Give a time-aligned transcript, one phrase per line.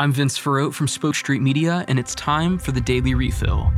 [0.00, 3.72] I'm Vince Ferrote from Spoke Street Media, and it's time for the Daily Refill.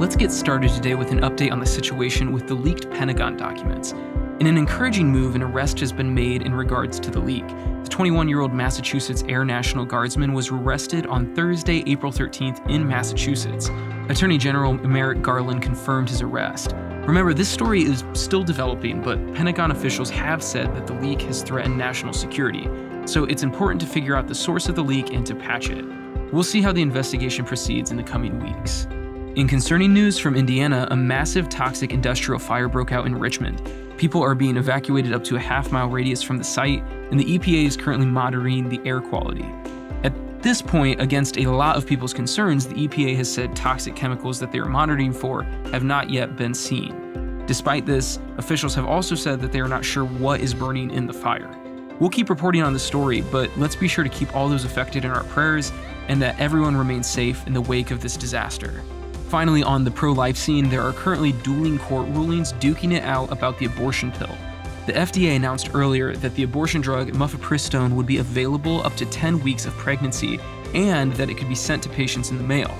[0.00, 3.92] Let's get started today with an update on the situation with the leaked Pentagon documents.
[4.40, 7.46] In an encouraging move, an arrest has been made in regards to the leak.
[7.84, 12.84] The 21 year old Massachusetts Air National Guardsman was arrested on Thursday, April 13th in
[12.84, 13.70] Massachusetts.
[14.08, 16.74] Attorney General Merrick Garland confirmed his arrest.
[17.06, 21.42] Remember, this story is still developing, but Pentagon officials have said that the leak has
[21.42, 22.68] threatened national security,
[23.06, 25.84] so it's important to figure out the source of the leak and to patch it.
[26.32, 28.86] We'll see how the investigation proceeds in the coming weeks.
[29.34, 33.68] In concerning news from Indiana, a massive toxic industrial fire broke out in Richmond.
[33.96, 37.36] People are being evacuated up to a half mile radius from the site, and the
[37.36, 39.44] EPA is currently monitoring the air quality.
[40.42, 44.40] At this point, against a lot of people's concerns, the EPA has said toxic chemicals
[44.40, 47.44] that they are monitoring for have not yet been seen.
[47.46, 51.06] Despite this, officials have also said that they are not sure what is burning in
[51.06, 51.48] the fire.
[52.00, 55.04] We'll keep reporting on the story, but let's be sure to keep all those affected
[55.04, 55.70] in our prayers
[56.08, 58.82] and that everyone remains safe in the wake of this disaster.
[59.28, 63.30] Finally, on the pro life scene, there are currently dueling court rulings duking it out
[63.30, 64.36] about the abortion pill.
[64.84, 69.40] The FDA announced earlier that the abortion drug mifepristone would be available up to 10
[69.40, 70.40] weeks of pregnancy
[70.74, 72.74] and that it could be sent to patients in the mail.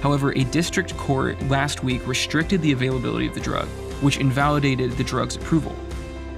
[0.00, 3.66] However, a district court last week restricted the availability of the drug,
[4.00, 5.74] which invalidated the drug's approval.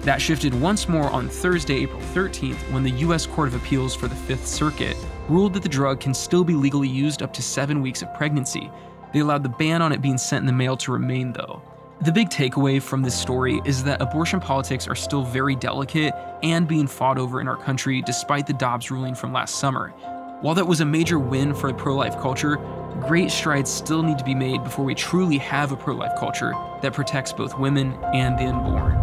[0.00, 3.26] That shifted once more on Thursday, April 13th, when the U.S.
[3.26, 4.96] Court of Appeals for the Fifth Circuit
[5.28, 8.70] ruled that the drug can still be legally used up to seven weeks of pregnancy,
[9.12, 11.60] they allowed the ban on it being sent in the mail to remain, though.
[12.02, 16.66] The big takeaway from this story is that abortion politics are still very delicate and
[16.66, 19.88] being fought over in our country despite the Dobbs ruling from last summer.
[20.40, 22.56] While that was a major win for a pro life culture,
[23.06, 26.54] great strides still need to be made before we truly have a pro life culture
[26.80, 28.99] that protects both women and the unborn.